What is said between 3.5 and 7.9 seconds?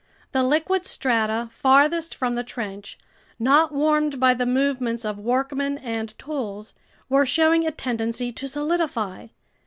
warmed by the movements of workmen and tools, were showing a